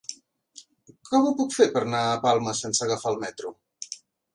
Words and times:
Com 1.11 1.29
ho 1.29 1.35
puc 1.43 1.55
fer 1.59 1.69
per 1.77 1.85
anar 1.85 2.03
a 2.09 2.19
Palma 2.27 2.59
sense 2.65 2.87
agafar 2.91 3.17
el 3.17 3.25
metro? 3.27 3.59